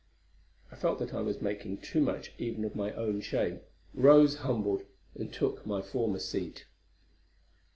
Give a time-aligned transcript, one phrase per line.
[0.71, 3.59] I felt that I was making too much even of my own shame,
[3.93, 4.81] rose humbled,
[5.13, 6.65] and took my former seat.